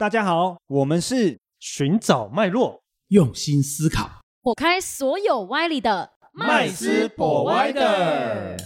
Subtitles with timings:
[0.00, 4.08] 大家好，我们是寻找脉络，用心思考，
[4.44, 8.56] 火开所有歪理的麦斯博歪的。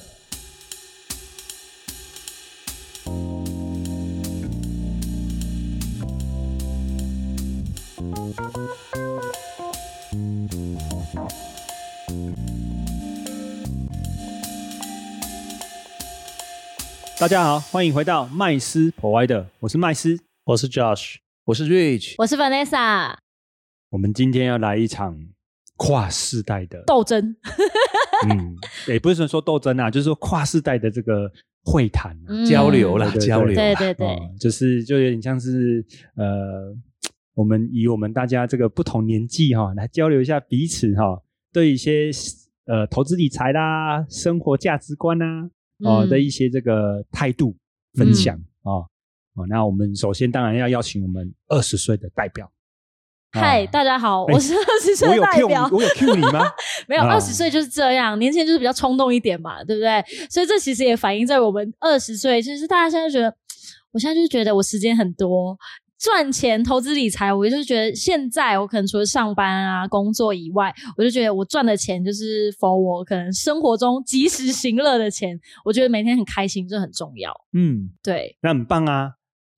[17.19, 20.21] 大家好，欢迎回到麦斯 Provider，我是麦斯。
[20.45, 23.15] 我是 Josh，我是 Rich，我是 Vanessa，
[23.91, 25.17] 我们今天要来一场
[25.77, 27.37] 跨世代的斗争，
[28.29, 28.57] 嗯，
[28.93, 31.31] 也不是说斗争啊，就是说跨世代的这个
[31.63, 36.75] 会谈、啊嗯交流啦，对对对交流啦，对对对，哦就是就有点像是呃，
[37.35, 42.11] 我们以我们大家这个不同年纪哈、来交流一下彼此哈、对一些
[42.67, 45.49] 呃投资理财啦、生活价值观啊
[45.85, 47.57] 哦、嗯的一些这个态度
[47.95, 48.89] 分享哦
[49.35, 52.51] 哦，那我们首先当然要邀请我们二十岁的代表。
[53.33, 56.45] 嗨，啊大家好，哎我是二十岁的代表，我有 Q 你吗？
[56.87, 60.05] 没有啊二十岁就是这样，年轻人就是比较冲动一点嘛，对不对？
[60.29, 63.35] 所以这其实也反映在我们二十岁，其实大家现在觉得，
[63.93, 65.57] 我现在就是觉得我时间很多。
[65.99, 77.33] 赚钱、投资理财，我就是觉得现在我可能除了上班啊、工作以外，我就觉得我赚的钱就是 for 我可能生活中及时行乐的钱，我觉得每天很开心，这很重要。
[77.53, 79.13] 嗯，对，那很棒啊。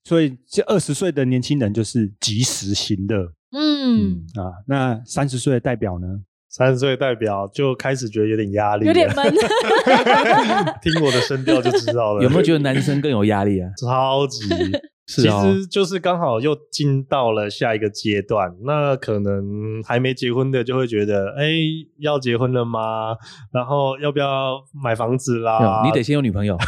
[0.05, 3.33] 所以这二十岁的年轻人就是及时行乐。
[3.52, 6.06] 嗯，啊，那三十岁的代表呢？
[6.50, 9.25] 三十岁代表就开始觉得有点压力了，有点闷。
[10.82, 12.22] 听我的声调就知道了。
[12.22, 13.69] 有没有觉得男生更有压力啊？
[13.80, 14.48] 超级？
[15.06, 21.52] 是哦其实就是刚好又进到了下一个阶段，那可能还没结婚的就会觉得，哎，
[21.98, 23.14] 要结婚了吗？
[23.52, 25.82] 然后要不要买房子啦？
[25.84, 26.58] 你得先有女朋友，哦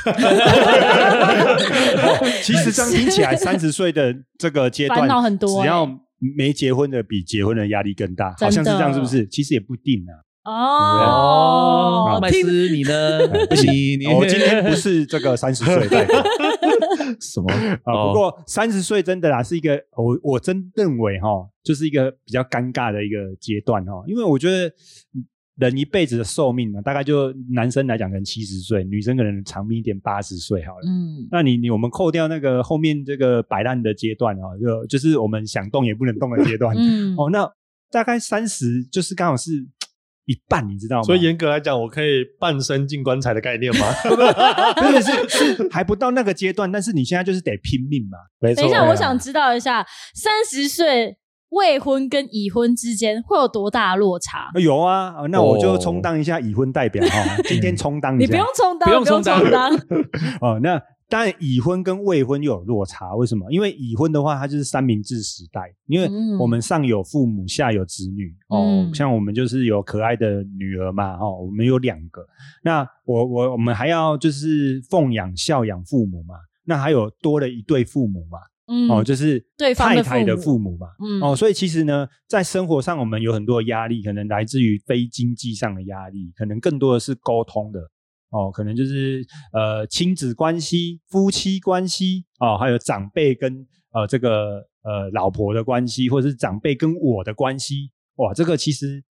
[2.42, 5.98] 其实这样听起来，三十岁的这个阶段烦恼很多只要欸
[6.36, 9.26] 没结婚的比结婚的压力更大，好像是这样，是不是？
[9.26, 10.12] 其实也不一定啊。
[10.48, 13.26] 哦，听麦斯你呢？
[13.48, 13.72] 不行
[14.14, 16.22] 我今天不是这个三十岁的 代表
[17.20, 17.52] 什么
[17.84, 21.28] 啊，哦不过三十岁真的啦，是一个我我真认为哈，
[21.62, 24.72] 就是一个比较尴尬的一个阶段哈，因为我觉得
[25.58, 30.80] 人一辈子的寿命呢，大概就男生来讲可能七十岁，女生可能长命一点八十岁好了。
[30.86, 36.76] 嗯，那你你我们扣掉那个后面这个摆烂的阶段哦，就就是我们想动也不能动的阶段。
[36.78, 37.50] 嗯，哦，那
[37.90, 39.66] 大概三十就是刚好是
[40.26, 41.02] 一半，你知道吗？
[41.04, 43.86] 所以严格来讲，我可以半身进棺材的概念吗？
[44.76, 48.18] 不是是是还不到那个阶段，但是你现在就是得拼命嘛。
[48.40, 48.62] 没错。
[48.62, 51.16] 等一下，我想知道一下，三十岁
[51.50, 54.50] 未婚跟已婚之间会有多大的落差？
[54.54, 58.26] 呃有啊，呃那我就哦充当一下已婚代表哈，今天充当一下。
[58.26, 59.72] 你不用充当，不用充当当，
[60.42, 63.50] 哦，那当然已婚跟未婚又有落差，为什么？
[63.52, 68.58] 因为已婚的话，它就是三明治时代，因为嗯我们上有父母，下有子女哦。
[68.60, 72.26] 嗯像我们就是有可爱的女儿嘛，哦，我们有两个。
[72.62, 76.34] 那我我我们还要就是奉养孝养父母嘛，
[76.64, 79.38] 那还有多了一对父母嘛，嗯哦，就是
[79.76, 80.88] 太太的父父母嘛。
[80.98, 87.80] 嗯哦，所以其实呢，在生活上我们有很多的压力，可能来自于非经济上的压力，可能更多的是沟通的。
[88.30, 97.90] 哦，可能就是呃亲子关系、夫妻关系哦，还有长辈跟呃这个呃老婆的关系，或者是长辈跟我的关系。
[98.16, 99.02] 哇，这个其实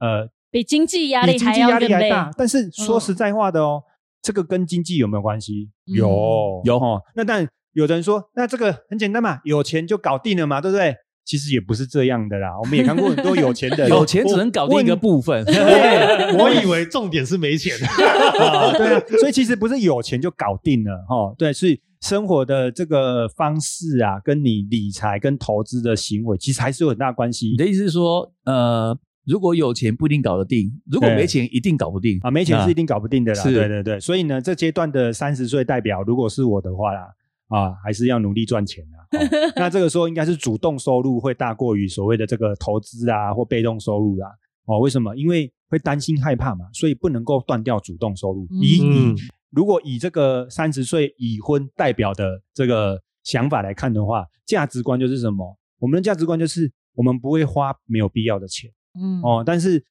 [0.00, 2.30] 呃比经济压比力经济压力还要大。
[2.36, 3.82] 但是说嗯实在话的哦，
[4.22, 5.70] 这个跟经济有没有关系？
[5.86, 7.00] 嗯有有哦。
[7.14, 10.94] 那但有的人说，那这个很简单嘛，有钱就搞定了嘛，对不对？
[11.24, 12.48] 其实也不是这样的啦。
[12.60, 15.44] 我们也看过很多有钱的， 有钱只能搞定一个部分，
[16.38, 17.76] 我 以为重点是没钱。
[17.84, 33.42] 啊，对啊，所以其实不是有钱就搞定了哈、对，所以生活的这个方式啊，跟你理财跟投资的行为，其实还是有很大关系你的意思是说，呃，如果有钱不一定搞得定，如果对没钱一定搞不定啊，没钱是一定搞不定的啦。
[33.42, 37.06] 是对对对，所以呢，这阶段的三十岁代表，如果是我的话啦，
[37.48, 38.96] 啊，还是要努力赚钱啊。
[39.02, 44.28] 哦那这个时候应该是主动收入会大过于所谓的这个投资啊或被动收入啦。
[44.66, 45.14] 哦，为什么？
[45.14, 48.46] 因为会担心害怕嘛，所以不能够断掉主动收入。
[48.50, 49.20] 以嗯以
[49.50, 55.56] 如果以这个三十岁已婚代表的这个想法来看的话，价值观就是什么？
[55.78, 58.70] 我们的价值观就是我们不会花没有必要的钱。
[58.98, 59.84] 嗯，哦，但是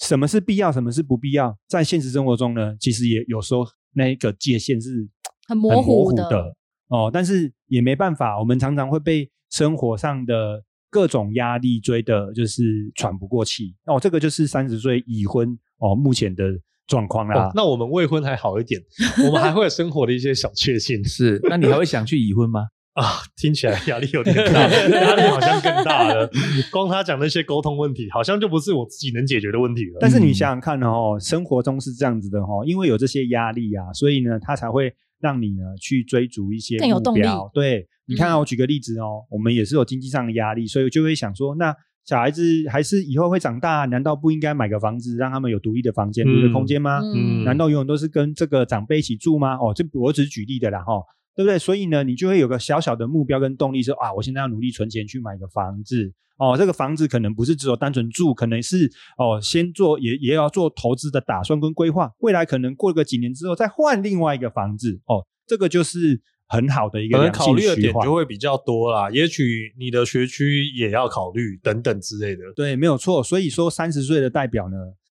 [0.00, 5.08] 什么是必要，什么是不必要，在现实生活中呢，其实也有时候那一个界限是
[5.46, 6.54] 很模糊的
[6.88, 13.74] 哦，但是也没办法，我们常常会被生活上的各种压力追的，就是喘不过气。
[13.86, 16.44] 哦，这个就是三十岁已婚哦目前的
[16.86, 17.46] 状况啦。
[17.46, 18.80] 哦，那我们未婚还好一点，
[19.26, 21.02] 我们还会有生活的一些小确幸。
[21.04, 22.66] 是，那你还会想去已婚吗？
[22.94, 23.02] 啊，
[23.36, 26.30] 听起来压力有点大， 压力好像更大了。
[26.70, 29.98] 光他讲那些沟通问题，好像就不是我自己能解决的问题了。
[30.00, 34.94] 但是你想想看哦，生活中是这样子的哦，因为有这些压力啊，所以呢，他才会
[35.24, 37.50] 让你呢去追逐一些目更有动力标。
[37.54, 41.74] 对，你看啊，嗯我举个例子哦，我们也是有经济上的压力，所以就会想说，那
[42.04, 47.00] 小孩子还是以后会长大，难道不应该买个房子，让他们有独立的房间、独立的空间吗？
[47.02, 49.54] 嗯难道永远都是跟这个长辈一起住吗？
[49.56, 50.92] 哦，这我只是举例的啦，哈、
[51.34, 51.58] 对不对？
[51.58, 56.12] 所以呢，你就会有个小小的目标跟动力说啊，我现在要努力存钱去买个房子。
[56.36, 65.00] 哦，这个房子可能不是只有单纯住，可能是哦，先做也也要做投资的打算跟规划，未来可能过个几年之后再换另外一个房子。
[65.06, 72.42] 哦，这个就是很好的一个可能考虑点就会比较多啦，也许你的学区也要考虑等等之类的。
[72.56, 73.22] 对，没有错。
[73.22, 74.76] 所以说，三十岁的代表呢，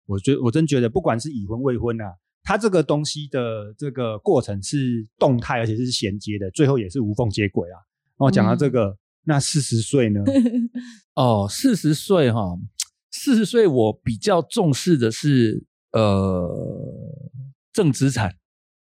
[0.07, 2.11] 我觉我真觉得，不管是已婚未婚啊，
[2.45, 7.75] 它这个东西的这个过程是动态，而且是衔接的，最后也是无缝接轨啊。
[8.17, 10.21] 哦，讲到这个，那四十岁呢？
[11.15, 12.55] 哦，四十岁哈，
[13.11, 16.47] 四十岁我比较重视的是呃
[17.73, 18.35] 正资产，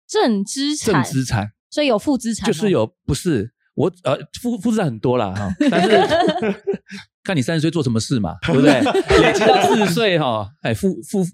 [0.06, 5.90] 正资正，资产所以有负资产，就是有不是我呃负负资产很多啦哈， 但是
[7.22, 8.80] 看你三十岁做什么事嘛，对不对？
[9.22, 11.24] 累积到四十岁哈，哎负负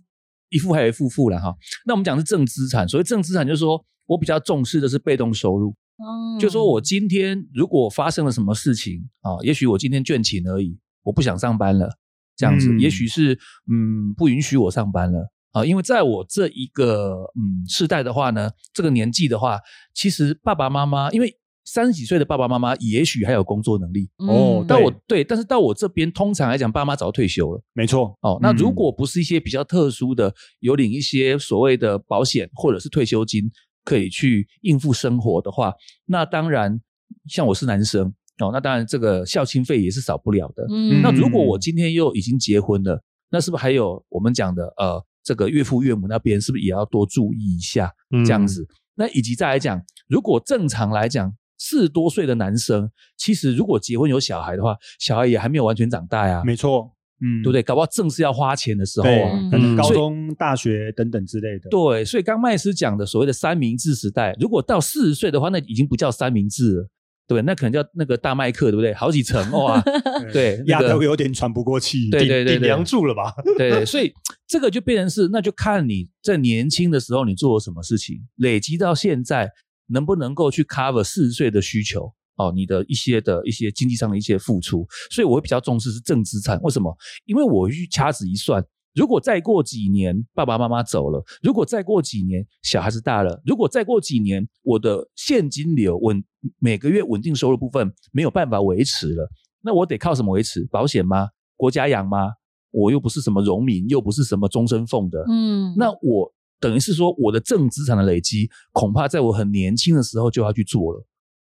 [0.51, 1.55] 一负还有一副副了哈。
[1.87, 11.89] 那我们讲是正资产，所谓正资产就是说我比较重视的是被动收入，嗯，就说我今天如果发生了什么事情啊，也许我今天倦勤而已，我不想上班了，
[12.37, 12.79] 这样子，嗯。
[12.79, 13.39] 也许是
[13.71, 15.31] 嗯不允许我上班了。
[15.53, 19.59] 啊，因为在我这一个嗯世代的话呢，这个年纪的话，
[19.93, 21.37] 其实爸爸妈妈因为
[21.73, 27.63] 三十几岁的爸爸妈妈也许还有工作能力，哦嗯但我对，但是到我这边通常来讲，爸妈早就退休了。
[27.75, 28.19] 没错。
[28.23, 33.49] 哦，那如嗯果不是一些比较特殊的，有领一些所谓的保险或者是退休金，
[33.85, 35.73] 可以去应付生活的话，
[36.07, 36.81] 那当然，
[37.29, 40.67] 像我是男生哦，那当然这个孝亲费也是少不了的。
[40.71, 43.01] 嗯那如果我今天又已经结婚了，
[43.31, 48.67] 那是不是还有我们讲的呃，这个岳父岳母那边是不是也要多注意一下嗯这样子？
[48.97, 51.33] 那以及再来讲，如果正常来讲，
[51.63, 56.91] 四十多岁的男生，其实如果结婚有小孩的话，小孩也还没有完全长大呀，没错，
[57.21, 57.63] 嗯，对不对？
[57.63, 59.31] 搞不好正是要花钱的时候啊。
[59.51, 61.69] 可能嗯高中、大学等等之类的。
[61.69, 66.89] 对，所以刚麦斯讲的所谓的三明治时代，如果到四十岁的话，那已经不叫三明治了，
[67.29, 67.43] 对？
[67.43, 68.95] 那可能叫那个大麦克，对不对？
[68.95, 69.79] 好几层哇，
[70.33, 72.09] 对，压得那个有点喘不过气。
[72.09, 73.35] 对对对对顶梁柱了吧？
[73.59, 74.11] 对，所以
[74.49, 79.51] 这个就变成是，那就看你在年轻的时候你做了什么事情，累积到现在
[79.91, 82.13] 能不能够去 cover 四十岁的需求。
[82.37, 86.59] 哦，你的一些的一些经济上的一些付出，所以我会比较重视是正资产。
[86.63, 86.97] 为什么？
[87.27, 88.65] 因为我去掐指一算，
[88.95, 96.25] 如果再过几年爸爸妈妈走了，如果再过几年小孩子大了，如果再过几年我的现金流稳
[96.59, 100.67] 每个月稳定收入部分没有办法维持了，那我得靠什么维持？
[100.71, 101.29] 保险吗？
[101.57, 102.31] 国家养吗？
[102.71, 111.07] 我又不是什么农民，又不是什么终身俸的，嗯，那我等于是说我的正资产的累积，恐怕在我很年轻的时候就要去做了。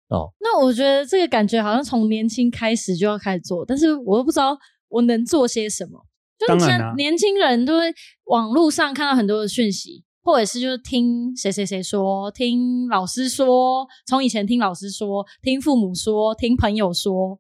[0.09, 4.57] 哦，那我觉得这个感觉好像从年轻开始就要开始做，但是我又不知道
[4.89, 6.06] 我能做些什么。
[6.38, 7.94] 就像年轻人都会
[8.25, 17.39] 网络上看到很多的讯息，或者是就是听谁谁谁说，听老师说，从以前听老师说，听父母说，听朋友说，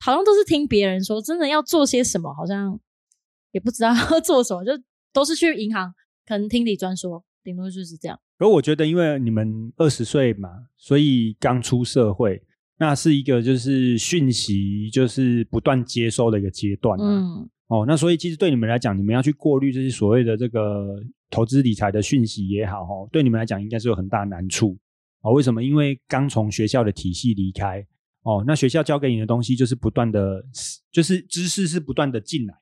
[0.00, 1.22] 好像都是听别人说。
[1.22, 2.78] 真的要做些什么，好像
[3.52, 4.72] 也不知道 要做什么，就
[5.12, 5.94] 都是去银行，
[6.26, 8.18] 可能听你专说，顶多就是这样。
[8.38, 12.42] 可我觉得，因为你们二十岁嘛，所以刚出社会，
[12.78, 17.04] 那是一个就是讯息就是不断接收的一个阶段、啊。
[17.04, 24.76] 嗯哦，那所以其实对你们来讲，你们要去过滤这些所谓的这个投资理财的讯息也好，哦，对你们来讲应该是有很大难处。
[25.22, 25.62] 哦，为什么？
[25.62, 27.86] 因为刚从学校的体系离开，
[28.24, 30.44] 哦，那学校教给你的东西就是不断的，
[30.90, 32.54] 就是知识是不断的进来，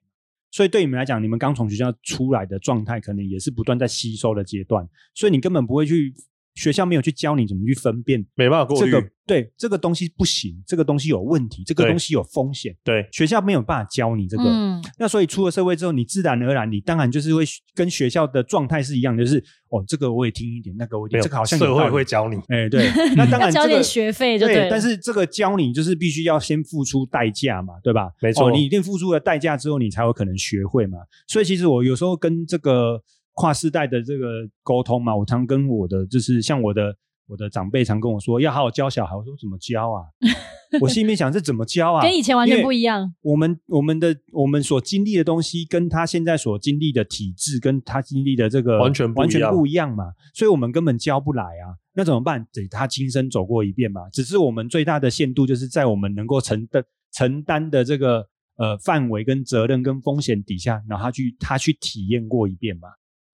[0.51, 6.13] 所以对你们来讲，你们刚从学校出来的状态，可能也是不断在吸收的阶段，所以你根本不会去
[6.55, 8.91] 学校没有去教你怎么去分辨没办法过滤。
[8.91, 14.43] 这个对这个东西不行，这个东西有问题，这个对东西有风险，对，学校没有办法教你这个。
[14.45, 19.39] 嗯那所以出了社会之后，你自然而然，你当然就是会跟学校的状态是一样，就是
[19.69, 22.37] 哦，这个我也听一点，那个我也这个好像社会会教你。
[22.49, 28.11] 哎，对，那当要交 点然这个学费就对但是这个教你就是必须要先付出代价嘛，对吧？
[28.21, 30.99] 没错哦你一定付出了代价之后，你才有可能学会嘛。
[31.29, 33.01] 所以其实我有时候跟这个
[33.41, 36.95] 跨世代的这个沟通嘛，我常跟我的就是像我的
[37.27, 40.05] 我的长辈常跟我说要好好教小孩，我说怎么教啊？
[40.81, 42.03] 我心里面想这怎么教啊？
[42.03, 43.13] 跟以前完全不一样。
[43.23, 50.05] 我们我们的我们所经历的东西，跟他现在所经历的体制，跟他经历的这个完全不一样完全不一样嘛，
[50.35, 51.75] 所以我们根本教不来啊。
[51.95, 52.47] 那怎么办？
[52.53, 54.03] 得他亲身走过一遍嘛。
[54.13, 58.25] 只是我们最大的限度，就是在我们能够承担承担的这个
[58.57, 62.89] 呃范围、跟责任、跟风险底下，然后他去他去体验过一遍嘛。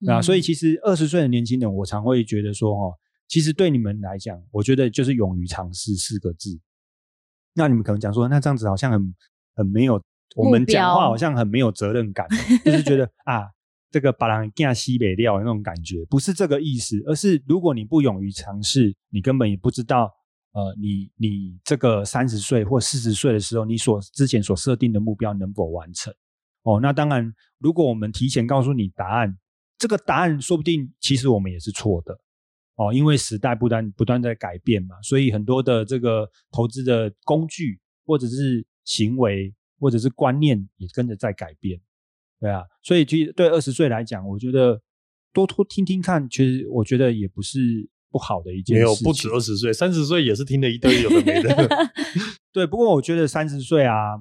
[0.05, 2.95] 对啊，嗯所以其实二十岁的年轻人，我常会觉得说，哦，
[3.29, 6.59] 其实对你们来讲，我觉得就是勇于尝试四个字。
[7.55, 9.15] 那你们可能讲说，那这样子好像很
[9.55, 10.03] 很没有，
[10.35, 12.27] 我们讲话好像很没有责任感，
[12.65, 13.45] 就是觉得啊，
[13.91, 20.13] 这个把人干西北料的那种感觉，不是这个意思，而是如果你不勇于尝试，你根本也不知道，
[20.53, 26.13] 呃，你你这个三十岁或四十岁的时候，你所之前所设定的目标能否完成？
[26.65, 29.39] 哦，那当然，如果我们提前告诉你答案，
[29.79, 32.19] 这个答案说不定其实我们也是错的
[32.77, 41.81] 哦，因为时代不断不断在改变嘛，所以很多的这个投资的工具或者是行为或者是观念也跟着在改变，
[42.41, 44.81] 对啊，所以其实对二十岁来讲，我觉得
[45.33, 48.85] 多多听听看，其实我觉得也不是不好的一件事情。
[48.85, 51.69] 没有不止二十岁，三十岁也是听了一堆有的没的。
[52.53, 54.17] 对，不过我觉得三十岁啊，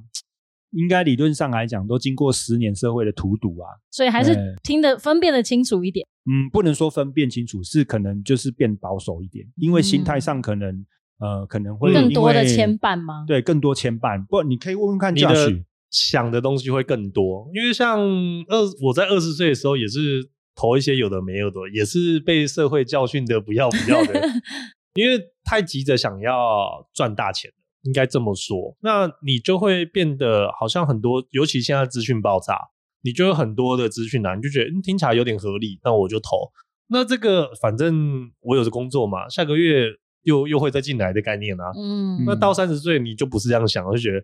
[0.75, 6.05] 应该理论上来讲都经过十年社会的荼毒啊，所以还是听得分辨得清楚一点。
[6.25, 10.85] 嗯，不能说分辨清楚，是可能就是变保守一点，因为心态上可能、
[11.19, 14.25] 呃可能会更多的牵绊吗对，更多牵绊。
[14.25, 15.51] 不，你可以问问看你的
[15.91, 24.13] 想的东西会更多，因为像二我在二十岁的时候也是投一些有的没有的，也是被社会教训的不要不要的，
[24.95, 27.55] 因为太急着想要赚大钱了，
[27.85, 32.57] 应该这么说，那你就会变得好像很多，尤其现在资讯爆炸，
[33.03, 36.51] 你就有很多的资讯啊，你就觉得、嗯、听起来有点合理，那我就投。
[36.87, 39.87] 那这个反正我有着工作嘛，下个月
[40.23, 44.23] 又又会再进来的概念啊，嗯，那到三十岁，你就不是这样想，就觉得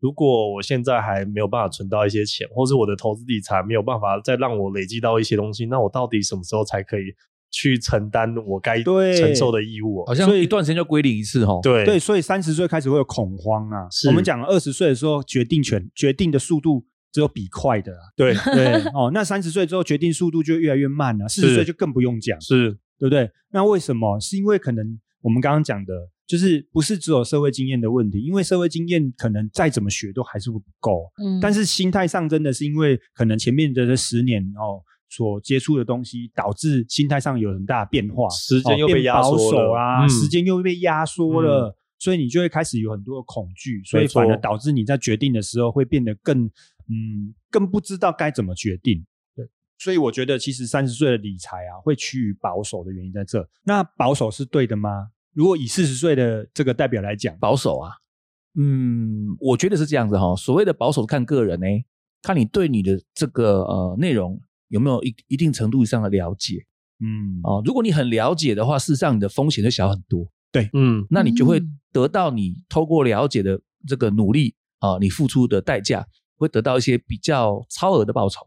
[0.00, 7.04] 如果我现在还没有办法存到一些钱，或是我的投资理财没有办法再让我累积到一些东西，那我到底什么时候才可以
[7.50, 11.58] 去承担我该承受的义务、好像所以一段时间就归零一次哈。
[11.62, 13.88] 对对，所以三十岁开始会有恐慌啊。
[13.90, 18.00] 是我们讲二十岁的时候，决定权决定的速度只有比快的啊。
[18.16, 23.30] 对对哦，那三十岁之后决定速度就越来越慢了、四十岁就更不用讲，是对不对？
[23.50, 24.20] 那为什么？
[24.20, 25.94] 是因为可能我们刚刚讲的，
[26.26, 41.76] 就是不是只有社会经验的问题，因为社会经验可能再怎么学都还是不够，嗯但是心态上真的是因为可能前面的这十年哦所接触的东西，导致心态上有很大的变化，时间又被变压缩了啊，嗯时间又被压缩了。
[42.00, 49.04] 所以你就会开始有很多的恐惧，所以反而导致你在决定的时候会变得更嗯更不知道该怎么决定。
[49.34, 49.44] 对，
[49.78, 53.44] 所以我觉得其实三十岁的理财啊会趋于保守的原因在这。
[53.64, 55.08] 那保守是对的吗？
[55.34, 57.90] 如果以四十岁的这个代表来讲，保守啊，
[58.54, 60.36] 嗯，我觉得是这样子哈。
[60.36, 61.66] 所谓的保守看个人呢、
[62.22, 66.64] 看你对你的这个呃内容有没有一一定程度以上的了解
[67.00, 67.62] 嗯哦。
[67.64, 76.06] 如果你很了解的话，事实上你的风险就小很多，对嗯那你就会嗯得到你透过了解的这个努力啊、你付出的代价
[76.36, 78.40] 会得到一些比较超额的报酬。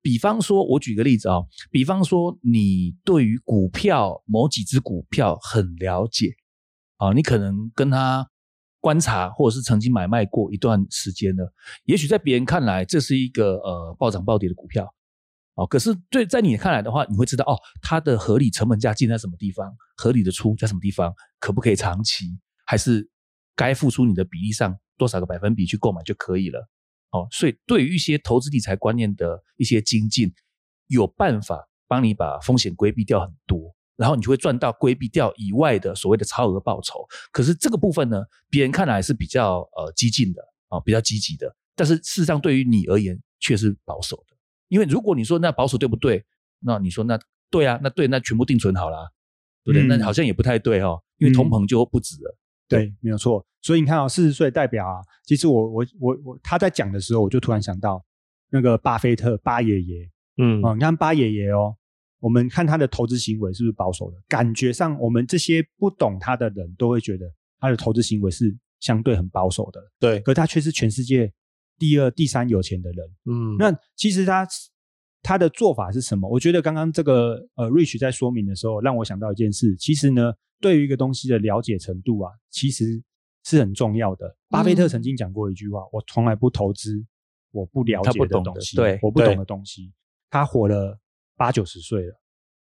[0.00, 1.38] 比方说，我举个例子啊、
[1.70, 6.34] 比方说你对于股票某几只股票很了解
[6.98, 8.28] 啊、你可能跟他
[8.80, 11.52] 观察或者是曾经买卖过一段时间了，
[11.86, 14.86] 也许在别人看来这是一个呃暴涨暴跌的股票。
[15.54, 22.26] 哦，可是对在你看来的话，你会知道哦，它的合理成本价进在什么地方，合理的出在什么地方，可不可以长期，
[22.66, 23.08] 还是
[23.54, 26.68] 该付出你的比例上多少个百分比去购买就可以了。
[27.10, 30.32] 哦，所以对于一些投资理财观念的一些精进，
[30.88, 37.06] 有办法帮你把风险规避掉很多，然后你就会赚到规避掉以外的所谓的超额报酬。
[37.30, 44.33] 可是这个部分呢，别人看来是比较呃激进的啊、比较积极的，但是事实上对于你而言却是保守的。
[44.74, 46.24] 因为如果你说那保守对不对？
[46.58, 47.16] 那你说那
[47.48, 49.08] 对啊，那对，那全部定存好了，
[49.62, 49.86] 对不对？
[49.86, 52.36] 嗯那好像也不太对哦，因为通膨就不止了。
[52.68, 53.46] 对，没有错。
[53.62, 58.04] 所以你看啊、哦，四十岁代表啊，其实我我我我他在讲的时候，我就突然想到
[58.50, 61.76] 那个巴菲特巴爷爷嗯哦，你看巴爷爷哦，
[62.18, 64.16] 我们看他的投资行为是不是保守的？
[64.26, 71.32] 感觉上，我们这些不懂他的人都会觉得他的投资行为是相对很保守的，对，可他却是全世界
[71.78, 73.06] 第二、第三有钱的人。
[73.26, 74.46] 嗯那其实他
[75.22, 76.28] 他的做法是什么？
[76.28, 79.74] 我觉得刚刚这个呃，Rich 在说明的时候，让我想到一件事。
[79.76, 83.02] 其实呢，对于一个东西的了解程度啊，其实
[83.44, 84.36] 是很重要的。
[84.50, 87.02] 巴菲特曾经讲过一句话：“我从来不投资
[87.52, 89.92] 我不了解的东西，对我不懂的东西。”
[90.28, 90.98] 他活了
[91.36, 92.20] 八九十岁了，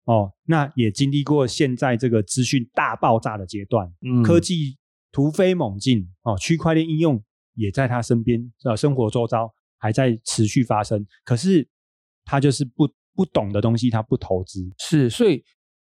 [0.06, 4.78] 哦，那也经历过现在这个资讯大爆炸的阶段，嗯科技
[5.12, 7.22] 突飞猛进哦，区块链应用
[7.56, 11.68] 也在他身边呃生活周遭还在持续发生，可是
[12.24, 15.44] 他就是不不懂的东西，他不投资，是，所以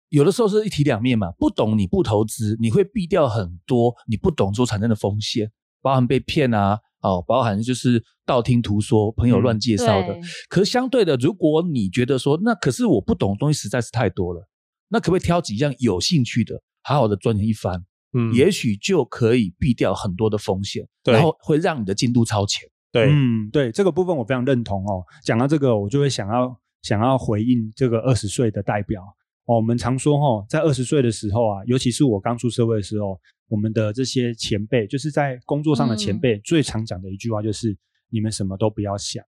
[0.08, 1.30] 有的时候是一体两面嘛。
[1.38, 5.50] 不懂你不投资，你会避掉很多你不懂所产生的风险，
[5.80, 10.14] 包含被骗啊，哦，包含就是道听途说、朋友乱介绍的。
[10.14, 14.48] 对可是相对的，如果你觉得说，那可是我不懂的东西实在是太多了，
[14.88, 17.84] 那可不可以挑几样有兴趣的，好好的钻研一番？
[18.12, 22.68] 嗯也许就可以避掉很多的风险，对然后会让你的进度超前。
[22.92, 25.04] 对，嗯，对这个部分我非常认同哦。
[25.22, 29.02] 讲到这个，我就会想要想要回应这个二十岁的代表
[29.46, 29.56] 哦。
[29.56, 33.16] 我们常说哦，在二十岁的时候啊，尤其是我刚出社会的时候，
[33.48, 37.76] 我们的这些前辈，就是在工作上的前辈，最常讲的一句话就是：
[38.08, 39.24] 你们什么都不要想，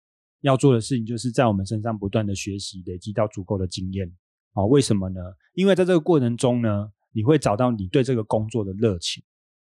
[0.42, 4.12] 要做的事情就是在我们身上不断的学习，累积到足够的经验。
[4.52, 5.20] 哦，为什么呢？
[5.54, 9.24] 因为在这个过程中呢，你会找到你对这个工作的热情。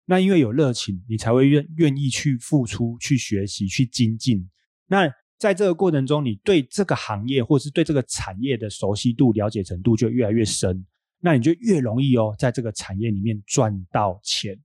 [0.05, 4.47] 那因为有热情，你才会愿愿意去付出、去学习、去精进。
[4.85, 10.85] 那在这个过程中，你对这个行业或是对这个产业的熟悉度、了解程度就越来越深，
[11.19, 14.59] 那你就越容易哦，在这个产业里面赚到钱。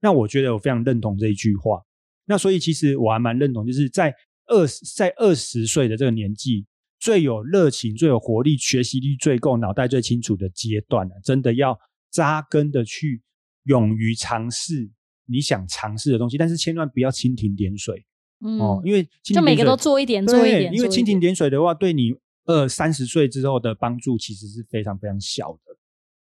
[0.00, 1.82] 那我觉得我非常认同这一句话。
[2.26, 4.14] 那所以其实我还蛮认同，就是在
[4.46, 6.66] 二十在二十岁的这个年纪，
[7.00, 11.78] 最有热情、最有活力、学习力最够、脑袋最清楚的阶段呢，真的要
[12.14, 13.20] 扎根的去
[13.64, 14.88] 勇于尝试
[15.26, 18.06] 你想尝试的东西，但是千万不要蜻蜓点水。
[18.40, 25.76] 嗯哦，因为蜻蜓就每个都做一点，做一对，点，因为蜻蜓点水的话，对你二三十岁之后的帮助其实是非常非常小的，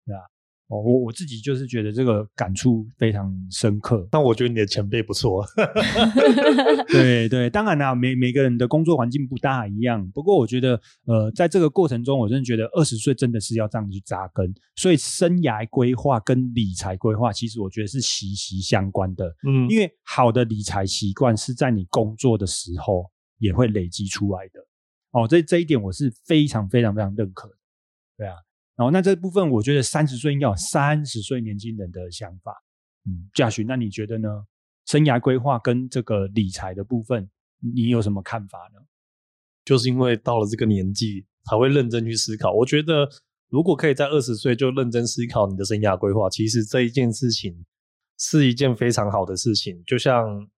[0.05, 0.21] 对吧？
[0.69, 4.07] 哦，我我自己就是觉得这个感触非常深刻。
[4.11, 5.43] 但我觉得你的前辈不错，
[6.89, 19.27] 对对，当然啦，每每个人的工作环境不大一样，不过我觉得，呃，在这个过程中，我真的觉得二十岁真的是要这样去扎根，所以生涯规划跟理财规划，其实我觉得是息息相关的。
[19.47, 24.61] 嗯因为好的理财习惯是在你工作的时候也会累积出来的。
[25.13, 27.55] 哦，这这一点我是非常非常非常认可的。
[28.19, 28.35] 对啊，
[28.79, 32.55] 然后那这部分我觉得三十岁应该有三十岁年轻人的想法。
[33.07, 34.29] 嗯，嘉许，那你觉得呢？
[34.87, 37.29] 生涯规划跟这个理财的部分，
[37.75, 38.81] 你有什么看法呢？
[39.65, 42.53] 就是因为到了这个年纪才会认真去思考。
[42.53, 43.07] 我觉得
[43.49, 47.67] 如果可以在二十岁就认真思考你的生涯规划，其实这一件事情
[48.17, 49.83] 是一件非常好的事情。
[49.85, 50.49] 就像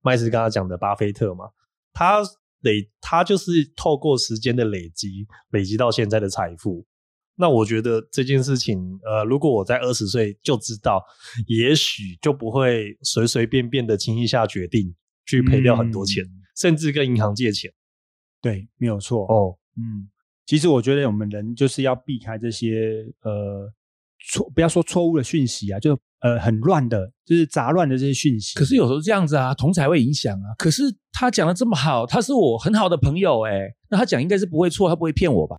[0.00, 1.50] 麦斯刚刚讲的，巴菲特嘛，
[1.92, 2.22] 他
[2.60, 6.86] 累他就是透过时间的累积，累积到现在的财富。
[7.38, 11.00] 那我觉得这件事情，呃，如果我在二十岁就知道，
[11.46, 17.70] 也许就不会随随便便的轻易下决定去赔掉很多钱，嗯甚至跟银行借钱。
[18.42, 19.24] 对，没有错。
[19.32, 20.10] 哦，嗯，
[20.46, 23.72] 其实我觉得我们人就是要避开这些呃
[24.32, 28.58] 错，不要说错误的讯息啊，就呃很乱的，就是杂乱的这些讯息。
[28.58, 30.54] 可是有时候这样子啊，同才会影响啊。
[30.58, 35.56] 可是他讲的这么好，他是我很好的朋友哎、那他讲应该是不会错，他不会骗我吧？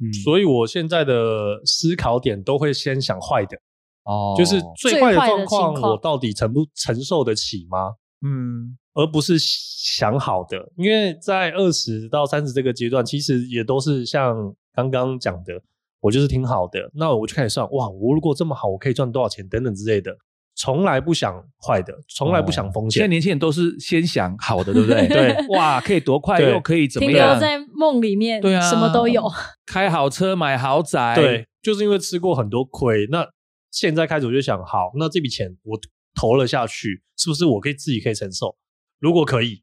[0.00, 3.56] 嗯，所以我现在的思考点都会先想坏的，
[4.04, 4.60] 哦就是。
[4.76, 7.94] 最坏的状况我到底承不承受得起吗？
[8.26, 14.34] 嗯，而不是想好的，因为在二十到三十这个阶段，其实也都是像
[14.72, 15.60] 刚刚讲的，
[16.00, 19.46] 我就是挺好的，那我就开始算，哇，我如果这么好，我可以赚多少钱？
[19.48, 20.16] 等等之类的，
[20.56, 23.00] 从来不想坏的，从来不想风险。
[23.00, 25.06] 现在年轻人都是先想好的，对不对？
[25.08, 27.40] 对，哇，可以多快，对又可以怎么停样留？
[27.40, 29.22] 在梦里面，对啊什么都有。
[29.66, 33.26] 开好车，买豪宅，对，就是因为吃过很多亏，那
[33.70, 35.78] 现在开始我就想，好，那这笔钱我
[36.14, 38.56] 投了下去，是不是我可以自己可以承受？
[39.00, 39.62] 如果可以，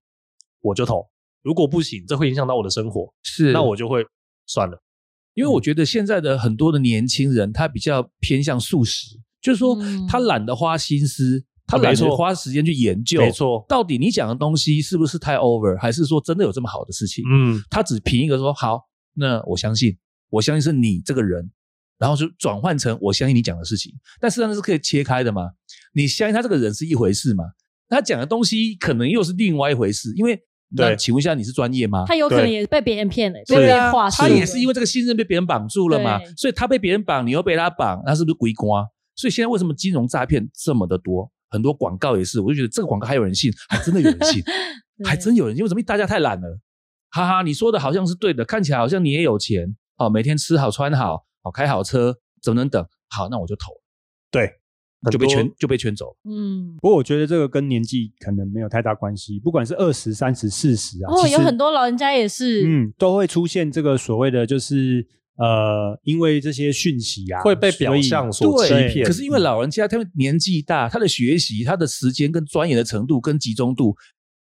[0.62, 1.10] 我就投；
[1.42, 3.54] 如果不行，这会影响到我的生活，是。
[3.54, 4.06] 那我就会
[4.46, 4.82] 算了。
[5.34, 17.24] 因为我觉得现在的很多的年轻人，他比较偏向素食，就是说嗯他懒得花心思，他懒得花时间去研究，没错到底你讲的东西是不是太 over，还是说真的有这么好的事情？
[17.30, 18.82] 嗯，他只凭一个说好，
[19.16, 19.98] 那我相信，
[20.30, 21.50] 我相信是你这个人，
[21.98, 25.50] 然后就转换成我相信你讲的事情，但实际上是可以切开的嘛。
[25.94, 27.44] 你相信他这个人是一回事嘛，
[27.90, 30.40] 他讲的东西可能又是另外一回事，因为
[30.74, 32.06] 那对请问一下，你是专业吗？
[32.08, 34.22] 他有可能对也被别人骗了，被对啊别人话，术。
[34.22, 38.86] 他也是因为这个信任被别人绑住了嘛，所以他被别人绑，你又被他绑，那是不是归瓜？
[39.22, 41.32] 所以现在为什么金融诈骗这么的多？
[41.52, 44.42] 很多广告也是，我就觉得这个广告还有人信，还真的有人信，
[44.98, 45.64] 对还真有人信。
[45.64, 45.82] 为什么？
[45.84, 46.60] 大家太懒了，
[47.12, 53.74] 哈哈，你说的好像是对的，看起来好像你也有钱哦，每天吃好穿好，哦开好车，怎么能等，好，那我就投，
[54.32, 54.50] 对，
[55.12, 56.16] 就被圈就被圈走了。
[56.24, 65.06] 嗯，不过我觉得这个跟年纪可能没有太大关系，不管是二十、三十、四十啊，哦，有很多老人家也是，嗯都会出现这个所谓的就是
[65.38, 69.06] 呃，因为这些讯息啊，会被表象所欺，骗。
[69.06, 73.96] 可是因为老人家他们年纪大，他的学习、他的时间跟钻研的程度跟集中度，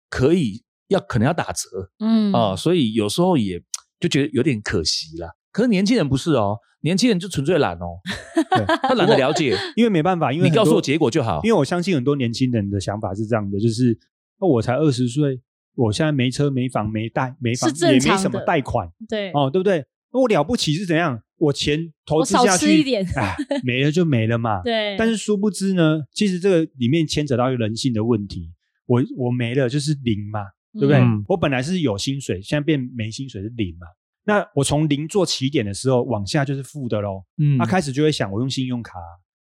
[0.09, 3.61] 可以要可能要打折嗯啊、所以有时候也
[3.99, 5.29] 就觉得有点可惜了。
[5.51, 7.99] 可是年轻人不是哦，年轻人就纯粹懒哦，
[8.81, 11.41] 他懒得了解，因为没办法，因为你告诉我结果就好。
[11.43, 13.95] 因为我相信很多年轻人的想法是这样的，就是
[14.39, 15.41] 那，我才二十岁，
[15.75, 19.85] 我现在没车没房没贷没房是正也没什么贷款对，哦，对不对？
[20.11, 21.21] 我了不起是怎样？
[21.37, 24.61] 我钱投资下去，吃一点哎，没了就没了嘛。
[24.65, 28.51] 对，但是殊不知呢，其实这个里面牵扯到一个人性的问题。
[28.85, 30.41] 我我没了就是零嘛，
[30.73, 30.97] 对不对？
[30.97, 33.87] 嗯我本来是有薪水，现在变没薪水是零嘛。
[34.25, 37.23] 那我从零做起点的时候，往下就是负的喽。
[37.37, 38.99] 嗯他、开始就会想，我用信用卡，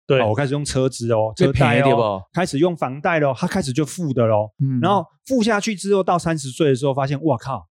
[0.07, 4.49] 对哦，我开始用车子哦，被车贷哦不，开始用房贷喽，他开始就负的喽。
[4.63, 7.67] 嗯然后负下去之后，到三十岁的时候，发现哇靠，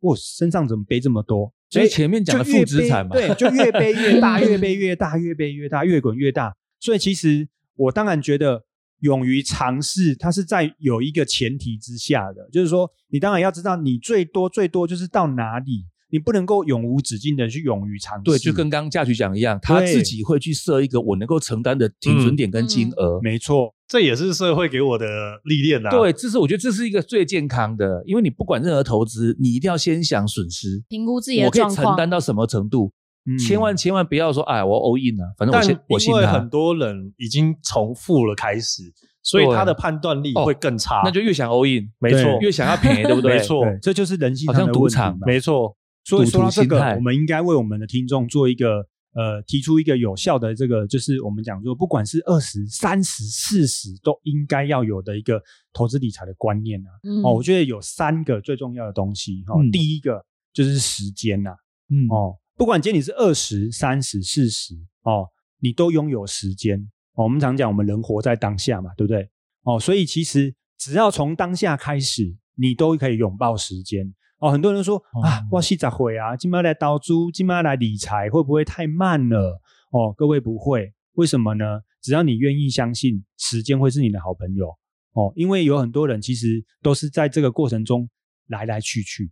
[0.00, 1.52] 我身上怎么背这么多？
[1.72, 6.54] 所以前面讲的负资产嘛对，就越背越大，越背越大， 越背越大，越滚越大。
[6.78, 8.62] 所以其实我当然觉得，
[9.00, 18.24] 勇于尝试，它是在有一个前提之下的，就是说，你当然要知道，你最多最多就是到哪里，你不能够永无止境的去勇于尝试。
[18.24, 23.18] 对，就跟刚刚嘉局讲一样，他自己会去设一个我能够承担的停损点跟金额。
[23.22, 25.06] 没错，这也是社会给我的
[25.44, 25.90] 历练啊。
[25.90, 32.92] 对，这是我觉得这是一个最健康的，因为你不管任何投资，你一定要先想损失，评估自己的我可以承担，到什么程度，
[33.24, 38.82] 嗯千万千万不要说，哎，我 all in 啊，反正我但信我信他因为很，多人已经重复了开始，
[39.22, 41.00] 所以他的判断力会更差。
[41.04, 43.36] 那就越想 all in，没错，越想要便宜，对不对？
[43.38, 55.38] 没错，这就是人性好像上的赌场没错，所以说到这个我们应该为我们的听众做一个呃，提出一个有效的这个，就是我们讲说，不管是二十三十、四十，都应该要有的一个
[55.74, 56.90] 投资理财的观念啊。
[57.02, 61.50] 嗯哦，我觉得有三个最重要的东西哈、哦嗯第一个就是时间呐、
[61.90, 65.26] 嗯，哦，不管今天你是二十三十、四十哦，
[65.60, 66.80] 你都拥有时间。
[67.12, 69.28] 哦，我们常讲，我们人活在当下嘛，对不对？
[69.64, 74.14] 哦，所以其实只要从当下开始，你都可以拥抱时间。
[74.42, 76.36] 哦，很多人说、啊哦，我细咋会啊？
[76.36, 79.60] 今麦来倒租，今麦来理财，会不会太慢了？
[79.92, 81.64] 哦，各位不会，为什么呢？
[82.02, 84.66] 只要你愿意相信，时间会是你的好朋友。
[85.12, 88.08] 哦，因为有很多人其实都是在这个过程中
[88.48, 89.30] 来来去去，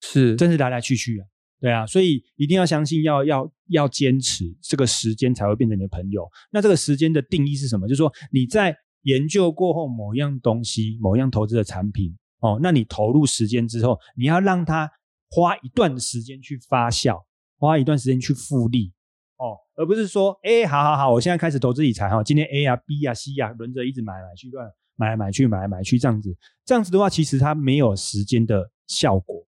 [0.00, 1.26] 是真是来来去去啊。
[1.60, 6.28] 对啊，所以一定要相信要，要要坚持，这个时间才会变成你的朋友。
[6.50, 7.86] 那这个时间的定义是什么？
[7.86, 14.90] 就是说你在研究过后某样东西、某样投资的产品哦，那你投入时间之后，你要让它
[15.30, 17.22] 花一段时间去发酵，
[17.58, 18.92] 花一段时间去复利
[19.36, 29.44] 哦，而不是说，哎，好好好，我现在开始投资理财哈，今天 A 啊、B 啊、C 啊轮着一直买来买去，乱买来买去，买来买去这样子，这样子的话，其实它没有时间的效果。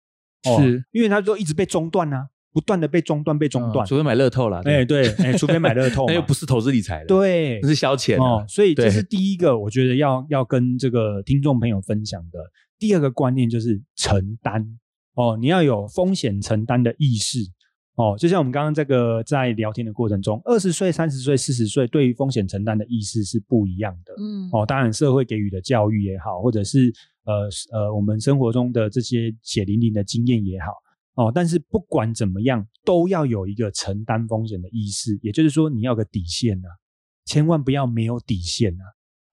[0.48, 3.86] 哦是，因为它都一直被中断啊，不断的被中断，被中断。
[3.86, 12.40] 嗯除非买乐透了，哎、对，哎、除非买乐透， 那又不是投资理财的，，对那，是消遣啊，，哦所以这是第一个，我觉得要要跟这个听众朋友分享的。
[12.80, 14.66] 第二个观念就是承担
[15.16, 17.40] 哦，你要有风险承担的意识
[17.96, 18.16] 哦。
[18.18, 24.14] 就像我们刚刚这个在聊天的过程中，二十岁、三十岁、四十岁对于风险承担的意识是不一样的。
[24.18, 26.94] 嗯哦，当然社会给予的教育也好，或者是
[27.26, 30.68] 呃呃我们生活中的这些血淋淋的经验也好，
[31.16, 36.70] 哦，但是不管怎么样，都要有一个承担风险的意识，也就是说你要个底线啊，
[37.26, 38.86] 千万不要没有底线啊，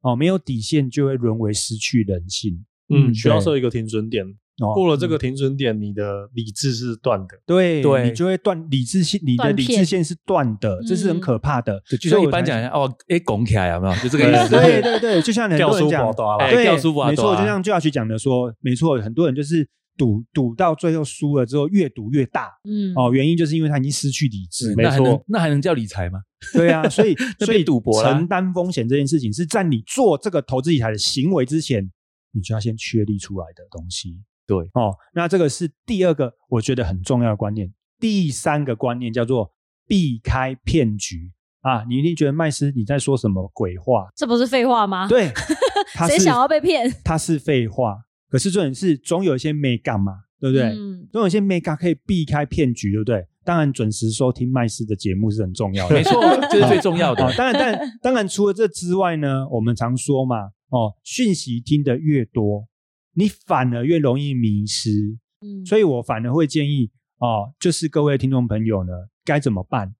[0.03, 2.65] 哦，没有底线就会沦为失去人性。
[2.89, 4.27] 嗯，需要对设一个停损点。
[4.61, 7.29] 哦，过了这个停损点，你的理智是断的。
[7.47, 11.83] 对对你就会断理智线，你的理智线是断的，这是很嗯可怕的。
[11.89, 13.95] 就就像一般讲哦，哎，拱起来有没有？
[14.03, 16.15] 就这个意思，对对对，就像很掉书多人 讲
[16.51, 19.67] 对，掉书包没错，大啊就像 Josh 讲的说，没错，很多人就是
[19.97, 22.51] 赌赌到最后输了之后，越赌越大。
[22.65, 24.75] 嗯哦，原因就是因为他已经失去理智。
[24.75, 26.21] 没那还能错那还能叫理财吗？
[26.55, 31.91] 对啊，所以 所以赌博承担风险这件事情是在你做这个投资理财的行为之前，
[32.33, 34.21] 你就要先确立出来的东西。
[34.47, 37.73] 对哦，那这个是第二个我觉得很重要的观念。
[38.01, 39.53] 第三个观念叫做
[39.87, 41.85] 避开骗局啊！
[41.89, 44.09] 你一定觉得麦斯你在说什么鬼话？
[44.17, 45.33] 这不是废话吗？，对，
[46.09, 46.93] 谁想要被骗？
[47.05, 47.99] 他是废话，
[48.33, 50.63] 可是重点是总有一些美感嘛，对不对？
[50.71, 53.27] 嗯，总有一些美感可以避开骗局，对不对？
[53.45, 56.19] 当然，准时收听麦斯的节目是很重要的，没错，
[56.51, 57.31] 这是最重要的哦。。
[57.37, 62.67] 当然，当然，当然，除了这之外呢，我们常说嘛，哦，讯息听得越多，
[63.13, 65.19] 你反而越容易迷失。
[65.45, 68.93] 嗯所以我反而会建议哦，就是各位听众朋友呢，
[69.25, 69.95] 该怎么办？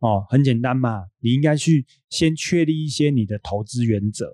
[0.00, 4.26] 哦，很简单嘛，你应该去先确立一些你的投资原则，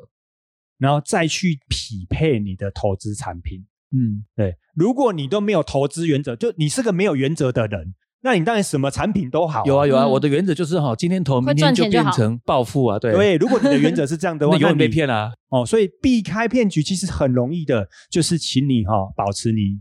[0.78, 3.64] 然后再去匹配你的投资产品。
[3.92, 10.10] 嗯，对，如果你都没有投资原则，就你是个没有原则的人，那你当然什么产品都好、有啊有啊，嗯。
[10.10, 13.12] 我的原则就是哈，今天投，明天就变成暴富啊，对。
[13.12, 15.30] 对，如果你的原则是这样的话， 那永远被你骗啊。
[15.50, 19.80] 哦，所以避开骗局其实很容易的，就是请你哈、保持你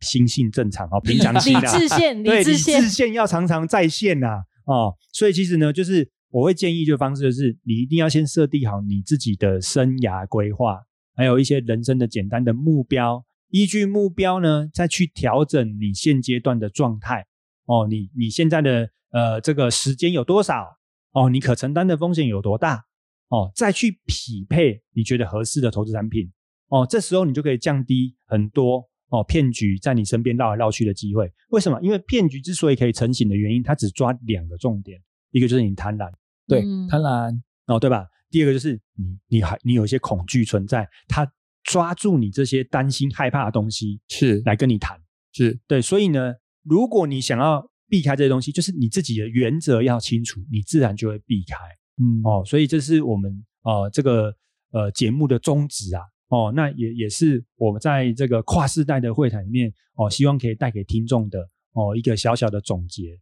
[0.00, 2.80] 心性正常哦， 平常心理啊，智线，对，理智线。
[2.80, 10.80] 智，线要常常在线呐、哦，所以其实呢，就是我会建议的方式，就是你一定要先设定好你自己的生涯规划，
[11.14, 17.26] 还有一些人生的简单的目标，依据目标呢，再去调整你现阶段的状态。
[17.66, 20.78] 哦，你你现在的呃这个时间有多少？
[21.12, 22.84] 哦，你可承担的风险有多大？
[23.28, 26.30] 哦，再去匹配你觉得合适的投资产品。
[26.68, 31.28] 哦，这时候你就可以降低很多哦骗局在你身边绕来绕去的机会。
[31.50, 31.80] 为什么？
[31.82, 35.00] 因为骗局之所以可以成型的原因，它只抓两个重点，
[35.32, 36.08] 一个就是你贪婪，
[36.50, 38.06] 对嗯，贪婪，哦，对吧？
[38.30, 41.26] 第二个就是你你还你有一些恐惧存在，他
[41.64, 45.00] 抓住你这些担心害怕的东西是来跟你谈。
[45.32, 51.56] 是，对，所以呢，如果你想要避开这些东西，就是你自己的原则要清楚，你自然就会避开。
[52.02, 54.34] 嗯哦，所以这是我们呃这个
[54.72, 56.02] 呃节目的宗旨啊。
[56.28, 61.40] 哦，那也也是我们在这个跨世代的会谈里面哦，希望可以带给听众的
[61.72, 63.18] 哦一个小小的总结。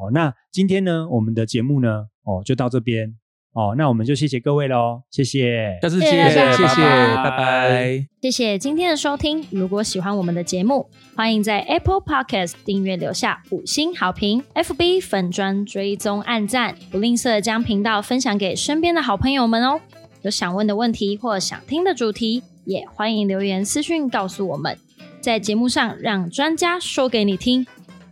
[0.00, 3.16] 哦，那今天呢，我们的节目呢，哦就到这边。
[3.52, 5.78] 哦，那我们就谢谢各位喽，谢谢。
[5.80, 8.06] 下次谢见，谢谢谢，拜拜拜拜。
[8.20, 9.46] 谢谢今天的收听。
[9.52, 19.80] 如果喜欢我们的节目，欢迎在 Apple Podcast 订阅留下五星好评，FB 粉砖追踪按赞，不吝啬将频道分享给身边的好朋友们哦。
[20.22, 24.76] 有想问的问题或想听的主题，也欢迎留言私讯告诉我们，
[25.20, 27.64] 在节目上让专家说给你听。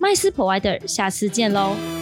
[0.03, 2.02] 麦斯 Provider，下次见喽。